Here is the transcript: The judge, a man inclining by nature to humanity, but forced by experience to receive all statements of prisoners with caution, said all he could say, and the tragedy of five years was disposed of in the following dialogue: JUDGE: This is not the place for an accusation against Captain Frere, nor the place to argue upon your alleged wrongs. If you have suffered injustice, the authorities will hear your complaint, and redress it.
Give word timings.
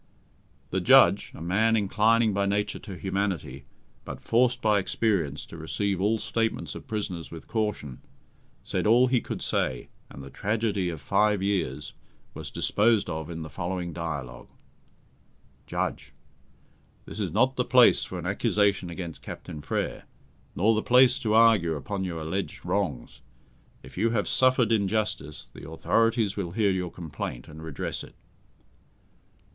The 0.71 0.81
judge, 0.81 1.31
a 1.35 1.41
man 1.43 1.75
inclining 1.75 2.33
by 2.33 2.47
nature 2.47 2.79
to 2.79 2.95
humanity, 2.97 3.65
but 4.03 4.19
forced 4.19 4.59
by 4.59 4.79
experience 4.79 5.45
to 5.45 5.59
receive 5.59 6.01
all 6.01 6.17
statements 6.17 6.73
of 6.73 6.87
prisoners 6.87 7.29
with 7.29 7.47
caution, 7.47 8.01
said 8.63 8.87
all 8.87 9.05
he 9.05 9.21
could 9.21 9.43
say, 9.43 9.89
and 10.09 10.23
the 10.23 10.31
tragedy 10.31 10.89
of 10.89 11.01
five 11.01 11.43
years 11.43 11.93
was 12.33 12.49
disposed 12.49 13.11
of 13.11 13.29
in 13.29 13.43
the 13.43 13.47
following 13.51 13.93
dialogue: 13.93 14.47
JUDGE: 15.67 16.13
This 17.05 17.19
is 17.19 17.31
not 17.31 17.55
the 17.55 17.63
place 17.63 18.03
for 18.03 18.17
an 18.17 18.25
accusation 18.25 18.89
against 18.89 19.21
Captain 19.21 19.61
Frere, 19.61 20.05
nor 20.55 20.73
the 20.73 20.81
place 20.81 21.19
to 21.19 21.35
argue 21.35 21.75
upon 21.75 22.03
your 22.03 22.21
alleged 22.21 22.65
wrongs. 22.65 23.21
If 23.83 23.99
you 23.99 24.09
have 24.09 24.27
suffered 24.27 24.71
injustice, 24.71 25.45
the 25.45 25.69
authorities 25.69 26.35
will 26.35 26.53
hear 26.53 26.71
your 26.71 26.89
complaint, 26.91 27.47
and 27.47 27.61
redress 27.61 28.03
it. 28.03 28.15